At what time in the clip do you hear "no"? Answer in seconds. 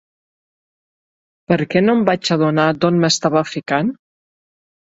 1.83-1.95